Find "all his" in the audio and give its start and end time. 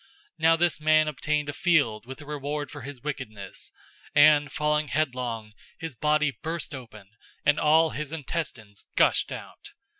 7.59-8.11